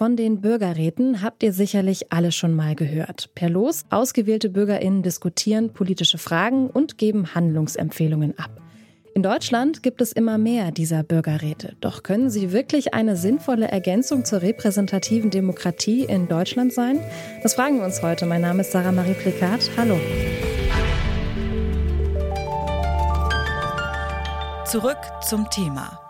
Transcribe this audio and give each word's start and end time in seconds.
Von 0.00 0.16
den 0.16 0.40
Bürgerräten 0.40 1.20
habt 1.20 1.42
ihr 1.42 1.52
sicherlich 1.52 2.10
alle 2.10 2.32
schon 2.32 2.54
mal 2.54 2.74
gehört. 2.74 3.28
Per 3.34 3.50
Los, 3.50 3.84
ausgewählte 3.90 4.48
BürgerInnen 4.48 5.02
diskutieren 5.02 5.74
politische 5.74 6.16
Fragen 6.16 6.70
und 6.70 6.96
geben 6.96 7.34
Handlungsempfehlungen 7.34 8.38
ab. 8.38 8.62
In 9.14 9.22
Deutschland 9.22 9.82
gibt 9.82 10.00
es 10.00 10.12
immer 10.12 10.38
mehr 10.38 10.70
dieser 10.70 11.02
Bürgerräte. 11.02 11.76
Doch 11.82 12.02
können 12.02 12.30
sie 12.30 12.50
wirklich 12.50 12.94
eine 12.94 13.14
sinnvolle 13.14 13.68
Ergänzung 13.68 14.24
zur 14.24 14.40
repräsentativen 14.40 15.28
Demokratie 15.28 16.04
in 16.04 16.28
Deutschland 16.28 16.72
sein? 16.72 16.98
Das 17.42 17.52
fragen 17.52 17.76
wir 17.76 17.84
uns 17.84 18.00
heute. 18.00 18.24
Mein 18.24 18.40
Name 18.40 18.62
ist 18.62 18.72
Sarah 18.72 18.92
Marie 18.92 19.12
Plikat. 19.12 19.70
Hallo. 19.76 19.98
Zurück 24.64 24.96
zum 25.28 25.50
Thema. 25.50 26.09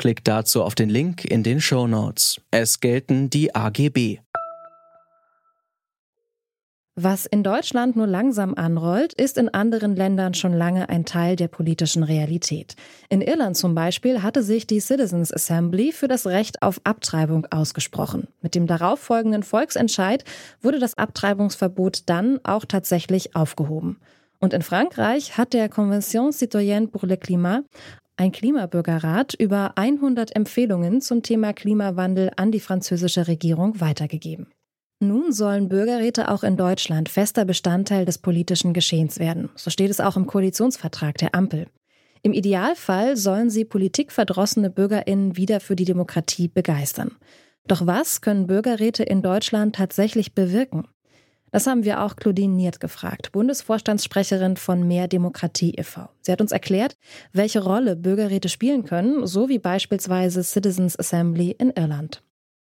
Klickt 0.00 0.28
dazu 0.28 0.62
auf 0.62 0.74
den 0.74 0.88
Link 0.88 1.26
in 1.26 1.42
den 1.42 1.60
Show 1.60 1.86
Notes. 1.86 2.40
Es 2.50 2.80
gelten 2.80 3.28
die 3.28 3.54
AGB. 3.54 4.20
Was 6.94 7.26
in 7.26 7.42
Deutschland 7.44 7.96
nur 7.96 8.06
langsam 8.06 8.54
anrollt, 8.54 9.12
ist 9.12 9.36
in 9.36 9.50
anderen 9.50 9.94
Ländern 9.94 10.32
schon 10.32 10.54
lange 10.54 10.88
ein 10.88 11.04
Teil 11.04 11.36
der 11.36 11.48
politischen 11.48 12.02
Realität. 12.02 12.76
In 13.10 13.20
Irland 13.20 13.58
zum 13.58 13.74
Beispiel 13.74 14.22
hatte 14.22 14.42
sich 14.42 14.66
die 14.66 14.80
Citizens 14.80 15.34
Assembly 15.34 15.92
für 15.92 16.08
das 16.08 16.26
Recht 16.26 16.62
auf 16.62 16.80
Abtreibung 16.84 17.46
ausgesprochen. 17.50 18.28
Mit 18.40 18.54
dem 18.54 18.66
darauffolgenden 18.66 19.42
Volksentscheid 19.42 20.24
wurde 20.62 20.78
das 20.78 20.96
Abtreibungsverbot 20.96 22.08
dann 22.08 22.40
auch 22.42 22.64
tatsächlich 22.64 23.36
aufgehoben. 23.36 23.98
Und 24.38 24.54
in 24.54 24.62
Frankreich 24.62 25.36
hat 25.36 25.52
der 25.52 25.68
Convention 25.68 26.32
Citoyenne 26.32 26.88
pour 26.88 27.06
le 27.06 27.18
Climat 27.18 27.64
ein 28.20 28.32
Klimabürgerrat 28.32 29.32
über 29.32 29.72
100 29.76 30.36
Empfehlungen 30.36 31.00
zum 31.00 31.22
Thema 31.22 31.54
Klimawandel 31.54 32.30
an 32.36 32.52
die 32.52 32.60
französische 32.60 33.26
Regierung 33.26 33.80
weitergegeben. 33.80 34.48
Nun 35.02 35.32
sollen 35.32 35.70
Bürgerräte 35.70 36.30
auch 36.30 36.42
in 36.42 36.58
Deutschland 36.58 37.08
fester 37.08 37.46
Bestandteil 37.46 38.04
des 38.04 38.18
politischen 38.18 38.74
Geschehens 38.74 39.18
werden. 39.18 39.48
So 39.54 39.70
steht 39.70 39.90
es 39.90 40.00
auch 40.00 40.18
im 40.18 40.26
Koalitionsvertrag 40.26 41.16
der 41.16 41.34
Ampel. 41.34 41.68
Im 42.22 42.34
Idealfall 42.34 43.16
sollen 43.16 43.48
sie 43.48 43.64
politikverdrossene 43.64 44.68
Bürgerinnen 44.68 45.38
wieder 45.38 45.58
für 45.58 45.74
die 45.74 45.86
Demokratie 45.86 46.48
begeistern. 46.48 47.16
Doch 47.66 47.86
was 47.86 48.20
können 48.20 48.46
Bürgerräte 48.46 49.02
in 49.02 49.22
Deutschland 49.22 49.76
tatsächlich 49.76 50.34
bewirken? 50.34 50.86
Das 51.50 51.66
haben 51.66 51.84
wir 51.84 52.02
auch 52.02 52.16
Claudine 52.16 52.54
Niert 52.54 52.78
gefragt, 52.80 53.32
Bundesvorstandssprecherin 53.32 54.56
von 54.56 54.86
Mehr 54.86 55.08
Demokratie 55.08 55.74
e.V. 55.76 56.08
Sie 56.20 56.30
hat 56.30 56.40
uns 56.40 56.52
erklärt, 56.52 56.96
welche 57.32 57.62
Rolle 57.62 57.96
Bürgerräte 57.96 58.48
spielen 58.48 58.84
können, 58.84 59.26
so 59.26 59.48
wie 59.48 59.58
beispielsweise 59.58 60.42
Citizens 60.44 60.98
Assembly 60.98 61.50
in 61.50 61.70
Irland. 61.70 62.22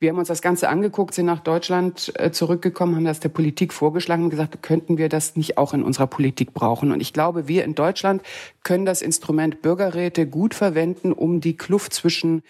Wir 0.01 0.09
haben 0.09 0.19
uns 0.19 0.27
das 0.27 0.41
Ganze 0.41 0.67
angeguckt, 0.67 1.13
sind 1.13 1.25
nach 1.25 1.39
Deutschland 1.39 2.11
äh, 2.15 2.29
zurückgekommen, 2.29 2.97
haben 2.97 3.05
das 3.05 3.21
der 3.21 3.29
Politik 3.29 3.71
vorgeschlagen 3.71 4.25
und 4.25 4.29
gesagt, 4.29 4.61
könnten 4.61 4.97
wir 4.97 5.07
das 5.07 5.37
nicht 5.37 5.57
auch 5.57 5.73
in 5.73 5.83
unserer 5.83 6.07
Politik 6.07 6.53
brauchen? 6.53 6.91
Und 6.91 6.99
ich 6.99 7.13
glaube, 7.13 7.47
wir 7.47 7.63
in 7.63 7.75
Deutschland 7.75 8.21
können 8.63 8.85
das 8.85 9.01
Instrument 9.01 9.61
Bürgerräte 9.61 10.27
gut 10.27 10.53
verwenden, 10.53 11.13
um 11.13 11.39
die 11.39 11.55
Kluft 11.55 11.93
zwischen 11.93 12.43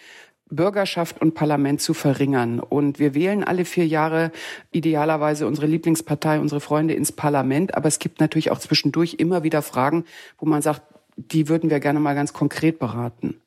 Bürgerschaft 0.50 1.20
und 1.20 1.34
Parlament 1.34 1.80
zu 1.80 1.94
verringern. 1.94 2.60
Und 2.60 2.98
wir 2.98 3.14
wählen 3.14 3.44
alle 3.44 3.64
vier 3.64 3.86
Jahre 3.86 4.30
idealerweise 4.70 5.46
unsere 5.46 5.66
Lieblingspartei, 5.66 6.38
unsere 6.38 6.60
Freunde 6.60 6.94
ins 6.94 7.12
Parlament. 7.12 7.74
Aber 7.74 7.88
es 7.88 7.98
gibt 7.98 8.20
natürlich 8.20 8.50
auch 8.50 8.58
zwischendurch 8.58 9.14
immer 9.18 9.42
wieder 9.42 9.62
Fragen, 9.62 10.04
wo 10.38 10.46
man 10.46 10.62
sagt, 10.62 10.82
die 11.16 11.48
würden 11.48 11.70
wir 11.70 11.80
gerne 11.80 12.00
mal 12.00 12.14
ganz 12.14 12.32
konkret 12.32 12.78
beraten. 12.78 13.40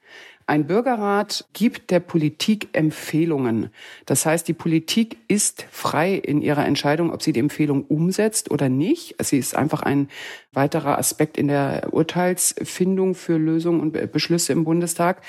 Ein 0.49 0.65
Bürgerrat 0.65 1.45
gibt 1.53 1.91
der 1.91 1.99
Politik 1.99 2.69
Empfehlungen. 2.73 3.69
Das 4.07 4.25
heißt, 4.25 4.47
die 4.47 4.53
Politik 4.53 5.17
ist 5.27 5.67
frei 5.69 6.15
in 6.15 6.41
ihrer 6.41 6.65
Entscheidung, 6.65 7.13
ob 7.13 7.21
sie 7.21 7.33
die 7.33 7.39
Empfehlung 7.39 7.83
umsetzt 7.83 8.49
oder 8.49 8.67
nicht. 8.67 9.13
Sie 9.23 9.37
ist 9.37 9.55
einfach 9.55 9.83
ein 9.83 10.09
weiterer 10.51 10.97
Aspekt 10.97 11.37
in 11.37 11.49
der 11.49 11.89
Urteilsfindung 11.91 13.13
für 13.13 13.37
Lösungen 13.37 13.79
und 13.79 14.11
Beschlüsse 14.11 14.51
im 14.53 14.63
Bundestag. 14.63 15.21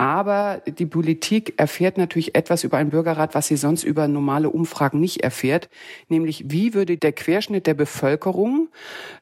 Aber 0.00 0.62
die 0.66 0.86
Politik 0.86 1.52
erfährt 1.58 1.98
natürlich 1.98 2.34
etwas 2.34 2.64
über 2.64 2.78
einen 2.78 2.88
Bürgerrat, 2.88 3.34
was 3.34 3.48
sie 3.48 3.58
sonst 3.58 3.84
über 3.84 4.08
normale 4.08 4.48
Umfragen 4.48 4.98
nicht 4.98 5.22
erfährt. 5.22 5.68
Nämlich, 6.08 6.44
wie 6.48 6.72
würde 6.72 6.96
der 6.96 7.12
Querschnitt 7.12 7.66
der 7.66 7.74
Bevölkerung, 7.74 8.70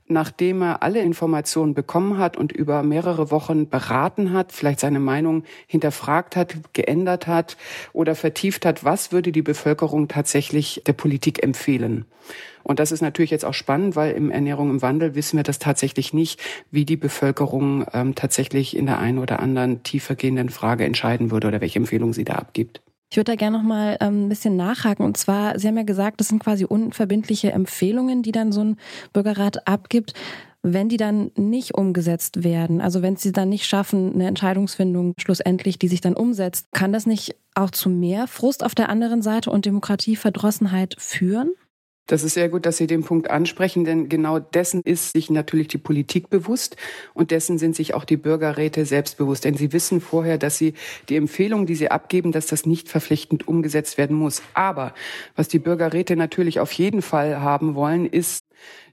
nachdem 0.06 0.62
er 0.62 0.84
alle 0.84 1.00
Informationen 1.00 1.74
bekommen 1.74 2.18
hat 2.18 2.36
und 2.36 2.52
über 2.52 2.84
mehrere 2.84 3.32
Wochen 3.32 3.68
beraten 3.68 4.32
hat, 4.32 4.52
vielleicht 4.52 4.78
seine 4.78 5.00
Meinung 5.00 5.42
hinterfragt 5.66 6.36
hat, 6.36 6.54
geändert 6.74 7.26
hat 7.26 7.56
oder 7.92 8.14
vertieft 8.14 8.64
hat, 8.64 8.84
was 8.84 9.10
würde 9.10 9.32
die 9.32 9.42
Bevölkerung 9.42 10.06
tatsächlich 10.06 10.82
der 10.86 10.92
Politik 10.92 11.42
empfehlen? 11.42 12.04
Und 12.68 12.78
das 12.78 12.92
ist 12.92 13.00
natürlich 13.00 13.30
jetzt 13.30 13.46
auch 13.46 13.54
spannend, 13.54 13.96
weil 13.96 14.12
im 14.12 14.30
Ernährung 14.30 14.68
im 14.68 14.82
Wandel 14.82 15.14
wissen 15.14 15.38
wir 15.38 15.42
das 15.42 15.58
tatsächlich 15.58 16.12
nicht, 16.12 16.38
wie 16.70 16.84
die 16.84 16.98
Bevölkerung 16.98 17.86
ähm, 17.94 18.14
tatsächlich 18.14 18.76
in 18.76 18.84
der 18.84 18.98
einen 18.98 19.18
oder 19.18 19.40
anderen 19.40 19.82
tiefergehenden 19.82 20.50
Frage 20.50 20.84
entscheiden 20.84 21.30
würde 21.30 21.48
oder 21.48 21.62
welche 21.62 21.78
Empfehlung 21.78 22.12
sie 22.12 22.24
da 22.24 22.34
abgibt. 22.34 22.82
Ich 23.10 23.16
würde 23.16 23.32
da 23.32 23.36
gerne 23.36 23.56
noch 23.56 23.64
mal 23.64 23.96
ähm, 24.02 24.26
ein 24.26 24.28
bisschen 24.28 24.56
nachhaken. 24.56 25.06
Und 25.06 25.16
zwar, 25.16 25.58
Sie 25.58 25.66
haben 25.66 25.78
ja 25.78 25.82
gesagt, 25.82 26.20
das 26.20 26.28
sind 26.28 26.40
quasi 26.40 26.66
unverbindliche 26.66 27.52
Empfehlungen, 27.52 28.22
die 28.22 28.32
dann 28.32 28.52
so 28.52 28.62
ein 28.62 28.76
Bürgerrat 29.14 29.66
abgibt. 29.66 30.12
Wenn 30.60 30.90
die 30.90 30.98
dann 30.98 31.30
nicht 31.36 31.74
umgesetzt 31.74 32.44
werden, 32.44 32.82
also 32.82 33.00
wenn 33.00 33.16
sie 33.16 33.32
dann 33.32 33.48
nicht 33.48 33.64
schaffen, 33.64 34.12
eine 34.12 34.26
Entscheidungsfindung 34.26 35.14
schlussendlich, 35.18 35.78
die 35.78 35.88
sich 35.88 36.02
dann 36.02 36.14
umsetzt, 36.14 36.66
kann 36.72 36.92
das 36.92 37.06
nicht 37.06 37.34
auch 37.54 37.70
zu 37.70 37.88
mehr 37.88 38.26
Frust 38.26 38.62
auf 38.62 38.74
der 38.74 38.90
anderen 38.90 39.22
Seite 39.22 39.50
und 39.50 39.64
Demokratieverdrossenheit 39.64 40.96
führen? 40.98 41.52
Das 42.08 42.22
ist 42.22 42.32
sehr 42.32 42.48
gut, 42.48 42.64
dass 42.64 42.78
Sie 42.78 42.86
den 42.86 43.04
Punkt 43.04 43.28
ansprechen, 43.28 43.84
denn 43.84 44.08
genau 44.08 44.38
dessen 44.38 44.80
ist 44.80 45.12
sich 45.12 45.28
natürlich 45.28 45.68
die 45.68 45.76
Politik 45.76 46.30
bewusst 46.30 46.76
und 47.12 47.30
dessen 47.30 47.58
sind 47.58 47.76
sich 47.76 47.92
auch 47.92 48.06
die 48.06 48.16
Bürgerräte 48.16 48.86
selbstbewusst. 48.86 49.44
Denn 49.44 49.54
sie 49.54 49.74
wissen 49.74 50.00
vorher, 50.00 50.38
dass 50.38 50.56
sie 50.56 50.72
die 51.10 51.16
Empfehlung, 51.16 51.66
die 51.66 51.74
sie 51.74 51.90
abgeben, 51.90 52.32
dass 52.32 52.46
das 52.46 52.64
nicht 52.64 52.88
verpflichtend 52.88 53.46
umgesetzt 53.46 53.98
werden 53.98 54.16
muss. 54.16 54.42
Aber 54.54 54.94
was 55.36 55.48
die 55.48 55.58
Bürgerräte 55.58 56.16
natürlich 56.16 56.60
auf 56.60 56.72
jeden 56.72 57.02
Fall 57.02 57.42
haben 57.42 57.74
wollen, 57.74 58.06
ist 58.06 58.47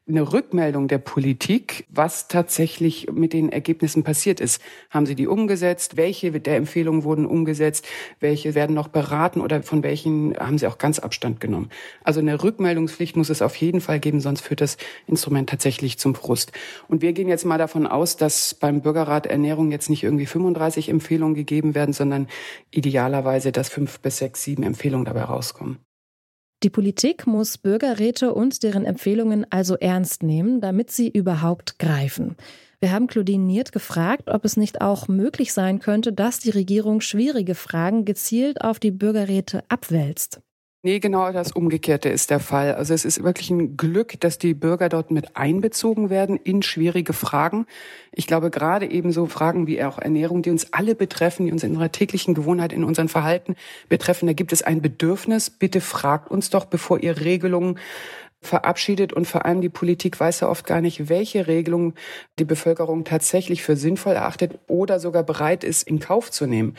eine 0.08 0.34
Rückmeldung 0.34 0.88
der 0.88 1.00
Politik, 1.00 1.88
was 1.90 2.28
tatsächlich 2.28 3.12
mit 3.12 3.34
den 3.34 3.50
Ergebnissen 3.50 4.04
passiert 4.04 4.40
ist. 4.40 4.62
Haben 4.92 5.08
Sie 5.08 5.16
die 5.16 5.26
umgesetzt? 5.26 5.98
Welche 5.98 6.32
der 6.32 6.58
Empfehlungen 6.58 7.04
wurden 7.04 7.26
umgesetzt? 7.26 7.88
Welche 8.20 8.54
werden 8.54 8.76
noch 8.76 8.88
beraten 8.88 9.42
oder 9.42 9.64
von 9.64 9.82
welchen 9.82 10.38
haben 10.38 10.60
Sie 10.60 10.68
auch 10.68 10.78
ganz 10.78 11.00
Abstand 11.00 11.40
genommen? 11.40 11.70
Also 12.04 12.20
eine 12.20 12.44
Rückmeldungspflicht 12.44 13.18
muss 13.18 13.32
es 13.32 13.42
auf 13.42 13.56
jeden 13.56 13.82
Fall 13.82 14.00
geben, 14.00 14.20
sonst 14.20 14.42
führt 14.42 14.62
das 14.62 14.78
Instrument 15.08 15.50
tatsächlich 15.50 15.98
zum 15.98 16.14
Frust. 16.14 16.52
Und 16.88 17.02
wir 17.02 17.14
gehen 17.14 17.28
jetzt 17.28 17.46
mal 17.46 17.58
davon 17.58 17.88
aus, 17.88 18.16
dass 18.16 18.54
beim 18.54 18.82
Bürgerrat 18.82 19.26
Ernährung 19.26 19.72
jetzt 19.72 19.90
nicht 19.90 20.04
irgendwie 20.04 20.28
35 20.28 20.90
Empfehlungen 20.90 21.34
gegeben 21.34 21.74
werden, 21.74 21.94
sondern 21.94 22.28
idealerweise, 22.70 23.52
dass 23.52 23.70
fünf 23.70 24.00
bis 24.02 24.18
sechs, 24.18 24.44
sieben 24.44 24.62
Empfehlungen 24.62 25.06
dabei 25.06 25.24
rauskommen. 25.24 25.80
Die 26.64 26.70
Politik 26.70 27.28
muss 27.28 27.58
Bürgerräte 27.58 28.34
und 28.34 28.64
deren 28.64 28.86
Empfehlungen 28.86 29.46
also 29.52 29.76
ernst 29.76 30.24
nehmen, 30.24 30.62
damit 30.62 30.90
sie 30.90 31.10
überhaupt 31.10 31.80
greifen. 31.80 32.36
Wir 32.80 32.92
haben 32.92 33.08
Claudine 33.08 33.44
Niert 33.44 33.72
gefragt, 33.72 34.30
ob 34.30 34.46
es 34.46 34.58
nicht 34.58 34.82
auch 34.82 35.08
möglich 35.08 35.54
sein 35.54 35.80
könnte, 35.80 36.14
dass 36.14 36.40
die 36.40 36.52
Regierung 36.52 37.02
schwierige 37.02 37.56
Fragen 37.56 38.06
gezielt 38.06 38.62
auf 38.62 38.80
die 38.80 38.92
Bürgerräte 38.92 39.64
abwälzt. 39.70 40.42
Nee, 40.86 41.00
genau 41.00 41.32
das 41.32 41.52
Umgekehrte 41.52 42.10
ist 42.10 42.30
der 42.30 42.40
Fall. 42.40 42.76
Also 42.76 42.94
es 42.94 43.06
ist 43.06 43.24
wirklich 43.24 43.50
ein 43.50 43.76
Glück, 43.76 44.20
dass 44.20 44.38
die 44.38 44.54
Bürger 44.54 44.88
dort 44.88 45.10
mit 45.10 45.36
einbezogen 45.36 46.12
werden 46.12 46.40
in 46.44 46.62
schwierige 46.62 47.12
Fragen. 47.12 47.66
Ich 48.12 48.28
glaube, 48.28 48.52
gerade 48.52 48.92
eben 48.92 49.12
so 49.12 49.26
Fragen 49.26 49.66
wie 49.66 49.84
auch 49.84 49.98
Ernährung, 49.98 50.44
die 50.44 50.52
uns 50.52 50.74
alle 50.74 50.94
betreffen, 50.94 51.48
die 51.48 51.52
uns 51.52 51.64
in 51.64 51.72
unserer 51.72 51.92
täglichen 51.92 52.36
Gewohnheit, 52.36 52.72
in 52.72 52.84
unserem 52.84 53.10
Verhalten 53.10 53.56
betreffen, 53.90 54.28
da 54.28 54.34
gibt 54.34 54.54
es 54.54 54.62
ein 54.62 54.80
Bedürfnis. 54.80 55.50
Bitte 55.50 55.82
fragt 55.82 56.30
uns 56.30 56.52
doch, 56.52 56.66
bevor 56.66 57.00
ihr 57.00 57.20
Regelungen 57.20 57.80
verabschiedet 58.46 59.14
und 59.14 59.26
vor 59.26 59.46
allem 59.46 59.62
die 59.62 59.70
Politik 59.70 60.20
weiß 60.20 60.42
ja 60.42 60.50
oft 60.50 60.66
gar 60.66 60.82
nicht, 60.82 61.10
welche 61.10 61.48
Regelung 61.48 61.94
die 62.40 62.46
Bevölkerung 62.46 63.04
tatsächlich 63.04 63.64
für 63.64 63.76
sinnvoll 63.76 64.14
erachtet 64.14 64.60
oder 64.68 65.00
sogar 65.00 65.24
bereit 65.24 65.64
ist, 65.64 65.88
in 65.88 66.00
Kauf 66.00 66.32
zu 66.32 66.46
nehmen. 66.46 66.76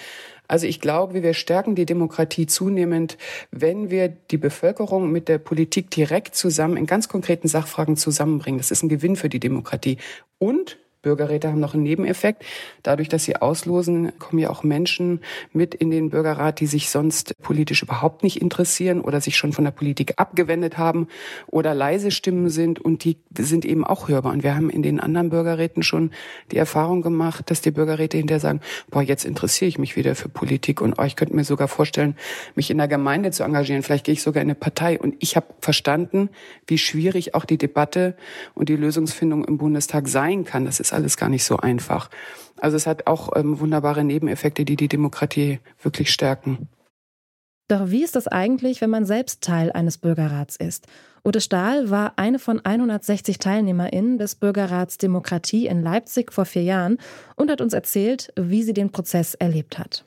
Also 0.49 0.67
ich 0.67 0.81
glaube, 0.81 1.23
wir 1.23 1.35
stärken 1.35 1.75
die 1.75 1.87
Demokratie 1.87 2.47
zunehmend, 2.47 3.19
wenn 3.51 3.91
wir 3.91 4.09
die 4.09 4.39
Bevölkerung 4.39 5.11
mit 5.11 5.29
der 5.29 5.39
Politik 5.39 5.91
direkt 5.91 6.37
zusammen 6.37 6.77
in 6.77 6.87
ganz 6.87 7.09
konkreten 7.09 7.49
Sachfragen 7.49 7.97
zusammenbringen. 7.97 8.59
Das 8.59 8.71
ist 8.71 8.83
ein 8.83 8.89
Gewinn 8.89 9.17
für 9.17 9.29
die 9.29 9.41
Demokratie. 9.41 9.99
Und 10.39 10.79
Bürgerräte 11.07 11.49
haben 11.49 11.61
noch 11.61 11.75
einen 11.75 11.85
Nebeneffekt. 11.85 12.45
Dadurch, 12.83 13.09
dass 13.09 13.23
sie 13.23 13.37
auslosen, 13.37 14.19
kommen 14.19 14.41
ja 14.41 14.51
auch 14.51 14.65
Menschen 14.65 15.21
mit 15.53 15.73
in 15.73 15.93
den 15.93 16.11
Bürgerrat, 16.11 16.59
die 16.59 16.67
sich 16.67 16.91
sonst 16.91 17.41
politisch 17.43 17.85
überhaupt 17.85 18.25
nicht 18.25 18.43
interessieren 18.43 19.01
oder 19.01 19.21
sich 19.21 19.37
schon 19.37 19.53
von 19.53 19.63
der 19.63 19.71
Politik 19.71 20.15
abgewendet 20.17 20.79
haben 20.79 21.07
oder 21.47 21.75
leise 21.75 22.11
Stimmen 22.11 22.49
sind 22.49 22.81
und 22.81 23.05
die 23.05 23.19
sind 23.39 23.65
eben 23.65 23.85
auch 23.85 24.09
hörbar. 24.09 24.33
Und 24.33 24.43
wir 24.43 24.57
haben 24.57 24.69
in 24.69 24.83
den 24.83 24.99
anderen 24.99 25.31
Bürgerräten 25.31 25.85
schon 25.85 26.11
die 26.51 26.57
Erfahrung 26.57 27.03
gemacht, 27.03 27.53
dass 27.53 27.61
die 27.61 27.71
Bürgerräte 27.71 28.17
hinterher 28.17 28.41
sagen, 28.41 28.61
boah, 28.91 29.03
jetzt 29.03 29.25
interessiere 29.25 29.69
ich 29.69 29.79
mich 29.79 29.95
wieder 29.95 30.17
für 30.17 30.29
Politik 30.29 30.81
und 30.81 30.99
oh, 30.99 31.05
ich 31.05 31.15
könnte 31.15 31.37
mir 31.37 31.45
sogar 31.45 31.69
vorstellen, 31.69 32.17
mich 32.57 32.69
in 32.73 32.79
der 32.79 32.89
Gemeinde 32.89 33.31
zu 33.31 33.45
engagieren. 33.45 33.85
Vielleicht 33.85 34.07
gehe 34.07 34.15
ich 34.15 34.23
sogar 34.23 34.43
in 34.43 34.49
eine 34.49 34.57
Partei. 34.57 34.99
Und 34.99 35.15
ich 35.21 35.37
habe 35.37 35.47
verstanden, 35.61 36.31
wie 36.67 36.79
schwierig 36.79 37.37
auch 37.37 37.45
die 37.45 37.59
Debatte 37.59 38.17
und 38.55 38.69
die 38.69 38.75
Lösungsfindung 38.75 39.45
im 39.45 39.57
Bundestag 39.57 40.09
sein 40.09 40.45
kann. 40.45 40.65
Das 40.65 40.81
ist 40.81 40.96
alles 40.97 41.17
gar 41.17 41.29
nicht 41.29 41.45
so 41.45 41.59
einfach. 41.59 42.11
Also 42.59 42.77
es 42.77 42.87
hat 42.87 43.07
auch 43.07 43.37
ähm, 43.37 43.61
wunderbare 43.61 44.03
Nebeneffekte, 44.03 44.65
die 44.65 44.77
die 44.77 44.89
Demokratie 44.89 45.61
wirklich 45.83 46.11
stärken. 46.11 46.69
Doch 47.69 47.91
wie 47.91 48.03
ist 48.05 48.17
das 48.17 48.29
eigentlich, 48.29 48.81
wenn 48.81 48.91
man 48.91 49.05
selbst 49.05 49.43
Teil 49.43 49.73
eines 49.73 49.99
Bürgerrats 49.99 50.57
ist? 50.57 50.87
Ute 51.25 51.41
Stahl 51.41 51.91
war 51.91 52.13
eine 52.17 52.39
von 52.39 52.65
160 52.65 53.39
TeilnehmerInnen 53.39 54.17
des 54.17 54.37
Bürgerrats 54.37 54.97
Demokratie 54.97 55.67
in 55.67 55.83
Leipzig 55.83 56.33
vor 56.33 56.45
vier 56.45 56.63
Jahren 56.63 56.99
und 57.35 57.51
hat 57.51 57.61
uns 57.61 57.73
erzählt, 57.73 58.33
wie 58.37 58.63
sie 58.63 58.73
den 58.73 58.93
Prozess 58.93 59.35
erlebt 59.35 59.79
hat. 59.79 60.06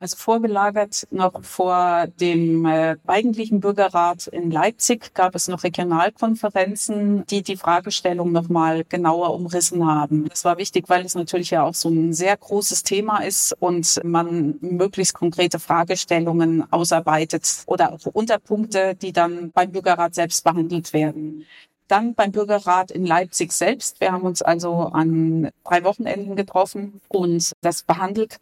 Also 0.00 0.16
vorgelagert 0.16 1.08
noch 1.10 1.42
vor 1.42 2.06
dem 2.20 2.64
äh, 2.66 2.94
eigentlichen 3.08 3.58
Bürgerrat 3.58 4.28
in 4.28 4.52
Leipzig 4.52 5.12
gab 5.12 5.34
es 5.34 5.48
noch 5.48 5.64
Regionalkonferenzen, 5.64 7.26
die 7.26 7.42
die 7.42 7.56
Fragestellung 7.56 8.30
noch 8.30 8.48
mal 8.48 8.84
genauer 8.84 9.34
umrissen 9.34 9.84
haben. 9.84 10.28
Das 10.28 10.44
war 10.44 10.56
wichtig, 10.56 10.88
weil 10.88 11.04
es 11.04 11.16
natürlich 11.16 11.50
ja 11.50 11.64
auch 11.64 11.74
so 11.74 11.88
ein 11.88 12.12
sehr 12.12 12.36
großes 12.36 12.84
Thema 12.84 13.24
ist 13.24 13.56
und 13.58 14.00
man 14.04 14.58
möglichst 14.60 15.14
konkrete 15.14 15.58
Fragestellungen 15.58 16.72
ausarbeitet 16.72 17.64
oder 17.66 17.92
auch 17.92 18.06
Unterpunkte, 18.06 18.94
die 18.94 19.12
dann 19.12 19.50
beim 19.50 19.72
Bürgerrat 19.72 20.14
selbst 20.14 20.44
behandelt 20.44 20.92
werden. 20.92 21.44
Dann 21.88 22.14
beim 22.14 22.30
Bürgerrat 22.30 22.92
in 22.92 23.04
Leipzig 23.04 23.50
selbst. 23.50 24.00
Wir 24.00 24.12
haben 24.12 24.22
uns 24.22 24.42
also 24.42 24.74
an 24.92 25.50
drei 25.64 25.82
Wochenenden 25.82 26.36
getroffen 26.36 27.00
und 27.08 27.52
das 27.62 27.82
behandelt 27.82 28.38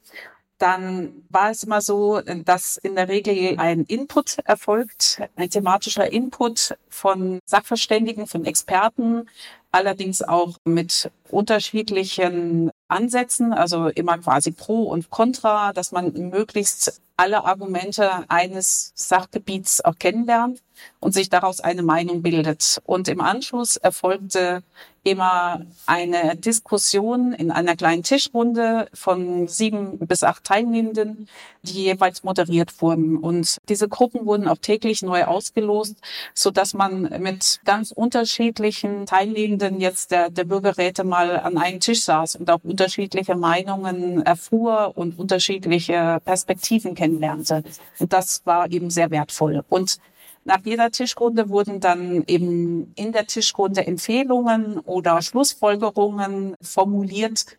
dann 0.59 1.25
war 1.29 1.51
es 1.51 1.63
immer 1.65 1.81
so, 1.81 2.21
dass 2.21 2.77
in 2.77 2.95
der 2.97 3.09
Regel 3.09 3.59
ein 3.59 3.85
Input 3.85 4.39
erfolgt, 4.45 5.23
ein 5.37 5.51
thematischer 5.51 6.11
Input 6.11 6.77
von 6.89 7.41
Sachverständigen, 7.45 8.27
von 8.27 8.45
Experten, 8.45 9.29
allerdings 9.73 10.23
auch 10.23 10.57
mit 10.65 11.11
unterschiedlichen 11.31 12.71
Ansätzen, 12.89 13.53
also 13.53 13.89
immer 13.89 14.19
quasi 14.19 14.53
pro 14.53 14.85
und 14.85 15.11
contra, 15.11 15.73
dass 15.73 15.93
man 15.93 16.13
möglichst 16.31 17.01
alle 17.17 17.45
Argumente 17.45 18.29
eines 18.29 18.93
Sachgebiets 18.95 19.83
auch 19.85 19.99
kennenlernt 19.99 20.61
und 21.01 21.13
sich 21.13 21.31
daraus 21.31 21.61
eine 21.61 21.83
Meinung 21.83 22.23
bildet. 22.23 22.81
Und 22.85 23.09
im 23.09 23.23
Anschluss 23.23 23.77
erfolgte 23.77 24.63
immer 25.03 25.65
eine 25.87 26.37
Diskussion 26.37 27.33
in 27.33 27.51
einer 27.51 27.77
kleinen 27.77 28.03
Tischrunde 28.03 28.89
von 28.93 29.47
sieben 29.49 29.99
bis 29.99 30.25
acht 30.25 30.45
Teilnehmenden, 30.45 31.29
die 31.63 31.85
jeweils 31.85 32.25
moderiert 32.25 32.83
wurden. 32.83 33.17
Und 33.17 33.57
diese 33.69 33.89
Gruppen 33.89 34.27
wurden 34.27 34.49
auch 34.49 34.59
täglich 34.59 35.03
neu 35.03 35.25
ausgelost, 35.25 35.97
so 36.35 36.51
dass 36.51 36.75
man 36.75 37.03
mit 37.21 37.61
ganz 37.65 37.93
unterschiedlichen 37.93 39.07
Teilnehmenden 39.07 39.56
jetzt 39.79 40.11
der, 40.11 40.31
der 40.31 40.45
Bürgerräte 40.45 41.05
mal 41.05 41.39
an 41.39 41.59
einem 41.59 41.81
Tisch 41.81 42.03
saß 42.03 42.37
und 42.37 42.51
auch 42.51 42.61
unterschiedliche 42.65 43.35
Meinungen 43.35 44.23
erfuhr 44.23 44.93
und 44.95 45.19
unterschiedliche 45.19 46.21
Perspektiven 46.25 46.95
kennenlernte. 46.95 47.63
Und 47.99 48.13
das 48.13 48.43
war 48.45 48.71
eben 48.71 48.91
sehr 48.91 49.11
wertvoll. 49.11 49.63
Und 49.69 49.99
nach 50.45 50.61
jeder 50.65 50.91
Tischrunde 50.91 51.49
wurden 51.49 51.81
dann 51.81 52.23
eben 52.29 52.93
in 52.95 53.13
der 53.13 53.27
Tischrunde 53.27 53.87
Empfehlungen 53.87 54.79
oder 54.79 55.21
Schlussfolgerungen 55.21 56.55
formuliert, 56.61 57.59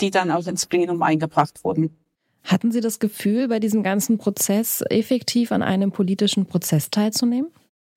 die 0.00 0.10
dann 0.10 0.32
auch 0.32 0.46
ins 0.46 0.66
Plenum 0.66 1.00
eingebracht 1.02 1.62
wurden. 1.62 1.96
Hatten 2.42 2.72
Sie 2.72 2.80
das 2.80 2.98
Gefühl, 2.98 3.48
bei 3.48 3.60
diesem 3.60 3.82
ganzen 3.82 4.18
Prozess 4.18 4.82
effektiv 4.90 5.52
an 5.52 5.62
einem 5.62 5.92
politischen 5.92 6.46
Prozess 6.46 6.90
teilzunehmen? 6.90 7.50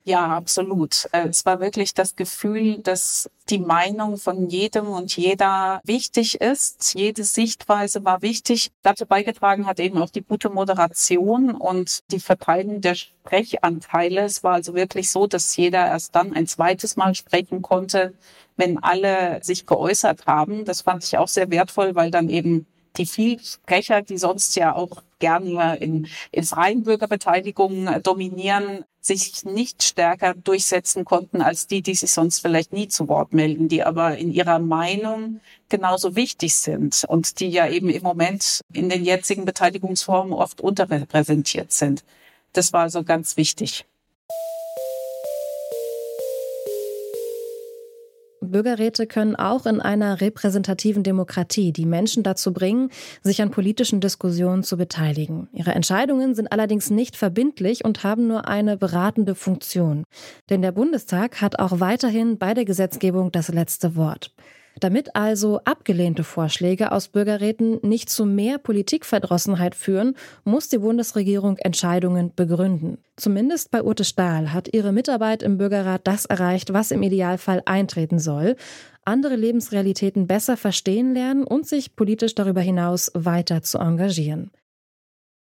Ja, 0.07 0.27
absolut. 0.27 1.09
Äh, 1.12 1.27
es 1.27 1.45
war 1.45 1.59
wirklich 1.59 1.94
das 1.94 2.15
Gefühl, 2.15 2.77
dass 2.80 3.30
die 3.50 3.59
Meinung 3.59 4.15
von 4.15 4.48
jedem 4.48 4.88
und 4.88 5.18
jeder 5.18 5.81
wichtig 5.83 6.39
ist. 6.39 6.94
Jede 6.95 7.25
Sichtweise 7.25 8.06
war 8.06 8.21
wichtig. 8.21 8.71
Dazu 8.83 9.06
beigetragen 9.06 9.65
hat 9.65 9.81
eben 9.81 10.01
auch 10.01 10.09
die 10.09 10.24
gute 10.24 10.50
Moderation 10.50 11.51
und 11.51 12.09
die 12.12 12.21
Verteilung 12.21 12.80
der 12.80 12.95
Sprechanteile. 12.95 14.21
Es 14.21 14.45
war 14.45 14.54
also 14.54 14.75
wirklich 14.75 15.12
so, 15.12 15.27
dass 15.27 15.57
jeder 15.57 15.86
erst 15.86 16.15
dann 16.15 16.31
ein 16.33 16.48
zweites 16.48 16.95
Mal 16.95 17.13
sprechen 17.13 17.62
konnte, 17.62 18.13
wenn 18.56 18.81
alle 18.81 19.44
sich 19.44 19.65
geäußert 19.65 20.25
haben. 20.25 20.63
Das 20.63 20.83
fand 20.83 21.04
ich 21.04 21.18
auch 21.18 21.27
sehr 21.27 21.51
wertvoll, 21.51 21.95
weil 21.95 22.12
dann 22.12 22.30
eben 22.30 22.65
die 22.98 23.06
Vielsprecher, 23.06 24.02
die 24.02 24.18
sonst 24.18 24.56
ja 24.56 24.76
auch 24.76 25.04
gerne 25.20 25.78
in, 25.78 26.08
in 26.32 26.44
freien 26.44 26.84
Bürgerbeteiligungen 26.84 28.02
dominieren, 28.04 28.86
sich 29.08 29.46
nicht 29.46 29.84
stärker 29.84 30.34
durchsetzen 30.34 31.06
konnten 31.06 31.42
als 31.42 31.68
die, 31.68 31.82
die 31.82 31.96
sich 31.96 32.12
sonst 32.12 32.40
vielleicht 32.40 32.74
nie 32.74 32.90
zu 32.90 33.08
Wort 33.08 33.34
melden, 33.34 33.70
die 33.70 33.84
aber 33.84 34.18
in 34.18 34.32
ihrer 34.32 34.60
Meinung 34.60 35.40
genauso 35.70 36.16
wichtig 36.16 36.56
sind 36.56 37.06
und 37.08 37.40
die 37.40 37.50
ja 37.50 37.68
eben 37.70 37.90
im 37.90 38.04
Moment 38.04 38.62
in 38.74 38.90
den 38.90 39.06
jetzigen 39.06 39.46
Beteiligungsformen 39.46 40.34
oft 40.34 40.62
unterrepräsentiert 40.62 41.72
sind. 41.72 42.04
Das 42.54 42.74
war 42.74 42.82
also 42.82 43.04
ganz 43.04 43.38
wichtig. 43.38 43.86
Bürgerräte 48.48 49.08
können 49.08 49.36
auch 49.36 49.66
in 49.66 49.80
einer 49.80 50.22
repräsentativen 50.22 51.04
Demokratie 51.04 51.72
die 51.72 51.86
Menschen 51.86 52.24
dazu 52.24 52.54
bringen, 52.54 52.90
sich 53.22 53.42
an 53.42 53.52
politischen 53.52 54.02
Diskussionen 54.02 54.64
zu 54.64 54.78
beteiligen. 54.78 55.48
Ihre 55.54 55.71
Entscheidungen 55.71 56.36
sind 56.36 56.52
allerdings 56.52 56.90
nicht 56.90 57.16
verbindlich 57.16 57.86
und 57.86 58.04
haben 58.04 58.28
nur 58.28 58.48
eine 58.48 58.78
beratende 58.78 59.36
Funktion. 59.36 60.04
Denn 60.50 60.62
der 60.62 60.71
Bundestag 60.71 61.42
hat 61.42 61.60
auch 61.60 61.80
weiterhin 61.80 62.38
bei 62.38 62.54
der 62.54 62.66
Gesetzgebung 62.66 63.31
das 63.31 63.50
letzte 63.50 63.95
Wort. 63.95 64.33
Damit 64.80 65.16
also 65.16 65.60
abgelehnte 65.64 66.24
Vorschläge 66.24 66.92
aus 66.92 67.07
Bürgerräten 67.07 67.80
nicht 67.81 68.10
zu 68.10 68.26
mehr 68.26 68.57
Politikverdrossenheit 68.57 69.76
führen, 69.76 70.16
muss 70.44 70.69
die 70.69 70.78
Bundesregierung 70.78 71.57
Entscheidungen 71.57 72.31
begründen. 72.36 73.00
Zumindest 73.16 73.72
bei 73.72 73.84
Ute 73.84 74.04
Stahl 74.04 74.54
hat 74.54 74.74
ihre 74.74 74.92
Mitarbeit 74.92 75.42
im 75.42 75.57
Bürgerrat 75.57 76.02
das 76.06 76.26
erreicht, 76.26 76.74
was 76.74 76.92
im 76.92 77.02
Idealfall 77.02 77.64
eintreten 77.66 78.19
soll. 78.19 78.56
Andere 79.04 79.36
Lebensrealitäten 79.36 80.28
besser 80.28 80.57
verstehen 80.57 81.14
lernen 81.14 81.44
und 81.44 81.66
sich 81.66 81.96
politisch 81.96 82.36
darüber 82.36 82.62
hinaus 82.62 83.12
weiter 83.16 83.64
zu 83.64 83.80
engagieren. 83.80 84.52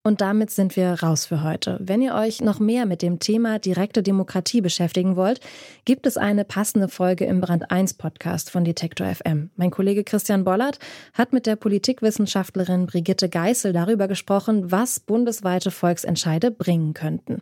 Und 0.05 0.21
damit 0.21 0.51
sind 0.51 0.75
wir 0.75 1.01
raus 1.01 1.25
für 1.25 1.41
heute. 1.41 1.79
Wenn 1.81 1.99
ihr 1.99 2.13
euch 2.13 2.39
noch 2.39 2.59
mehr 2.59 2.85
mit 2.85 3.01
dem 3.01 3.17
Thema 3.17 3.57
direkte 3.57 4.03
Demokratie 4.03 4.61
beschäftigen 4.61 5.15
wollt, 5.15 5.39
gibt 5.83 6.05
es 6.05 6.15
eine 6.15 6.45
passende 6.45 6.89
Folge 6.89 7.25
im 7.25 7.41
Brand 7.41 7.71
1 7.71 7.95
Podcast 7.95 8.51
von 8.51 8.63
Detektor 8.63 9.07
FM. 9.07 9.49
Mein 9.55 9.71
Kollege 9.71 10.03
Christian 10.03 10.43
Bollert 10.43 10.77
hat 11.13 11.33
mit 11.33 11.47
der 11.47 11.55
Politikwissenschaftlerin 11.55 12.85
Brigitte 12.85 13.29
Geißel 13.29 13.73
darüber 13.73 14.07
gesprochen, 14.07 14.71
was 14.71 14.99
bundesweite 14.99 15.71
Volksentscheide 15.71 16.51
bringen 16.51 16.93
könnten. 16.93 17.39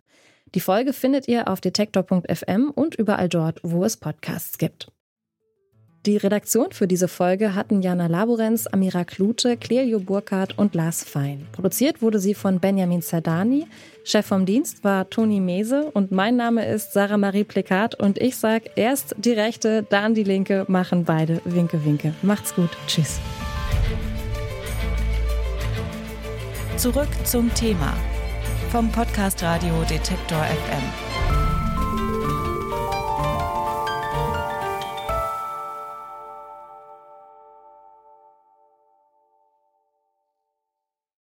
Die 0.54 0.60
Folge 0.60 0.94
findet 0.94 1.28
ihr 1.28 1.48
auf 1.48 1.60
detektor.fm 1.60 2.70
und 2.74 2.94
überall 2.94 3.28
dort, 3.28 3.60
wo 3.62 3.84
es 3.84 3.98
Podcasts 3.98 4.56
gibt. 4.56 4.90
Die 6.06 6.18
Redaktion 6.18 6.70
für 6.72 6.86
diese 6.86 7.08
Folge 7.08 7.54
hatten 7.54 7.80
Jana 7.80 8.08
Laborenz, 8.08 8.66
Amira 8.66 9.04
Klute, 9.04 9.56
Clelio 9.56 10.00
Burkhardt 10.00 10.58
und 10.58 10.74
Lars 10.74 11.02
Fein. 11.02 11.46
Produziert 11.52 12.02
wurde 12.02 12.18
sie 12.18 12.34
von 12.34 12.60
Benjamin 12.60 13.00
Zerdani. 13.00 13.66
Chef 14.04 14.26
vom 14.26 14.44
Dienst 14.44 14.84
war 14.84 15.08
Toni 15.08 15.40
Mese 15.40 15.90
und 15.94 16.12
mein 16.12 16.36
Name 16.36 16.66
ist 16.66 16.92
Sarah 16.92 17.16
Marie 17.16 17.44
Plikat 17.44 17.94
und 17.94 18.18
ich 18.18 18.36
sag 18.36 18.76
erst 18.76 19.14
die 19.16 19.32
rechte, 19.32 19.82
dann 19.88 20.12
die 20.12 20.24
linke, 20.24 20.66
machen 20.68 21.04
beide 21.04 21.40
Winke 21.46 21.82
Winke. 21.86 22.12
Macht's 22.20 22.54
gut. 22.54 22.70
Tschüss. 22.86 23.18
Zurück 26.76 27.08
zum 27.24 27.54
Thema 27.54 27.94
vom 28.70 28.92
Podcast 28.92 29.42
Radio 29.42 29.72
Detektor 29.88 30.44
FM. 30.44 31.23